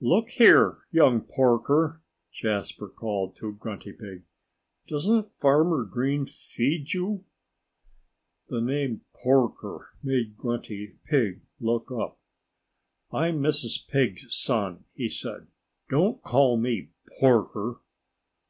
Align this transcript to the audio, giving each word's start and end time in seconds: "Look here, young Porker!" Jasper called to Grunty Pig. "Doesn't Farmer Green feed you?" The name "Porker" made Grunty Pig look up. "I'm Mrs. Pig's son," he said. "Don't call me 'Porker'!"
"Look 0.00 0.30
here, 0.30 0.78
young 0.90 1.20
Porker!" 1.20 2.00
Jasper 2.32 2.88
called 2.88 3.36
to 3.36 3.52
Grunty 3.52 3.92
Pig. 3.92 4.22
"Doesn't 4.88 5.30
Farmer 5.38 5.84
Green 5.84 6.24
feed 6.24 6.94
you?" 6.94 7.26
The 8.48 8.62
name 8.62 9.02
"Porker" 9.12 9.90
made 10.02 10.34
Grunty 10.38 10.96
Pig 11.04 11.42
look 11.60 11.92
up. 11.92 12.18
"I'm 13.12 13.40
Mrs. 13.42 13.86
Pig's 13.86 14.34
son," 14.34 14.86
he 14.94 15.10
said. 15.10 15.46
"Don't 15.90 16.22
call 16.22 16.56
me 16.56 16.88
'Porker'!" 17.20 17.80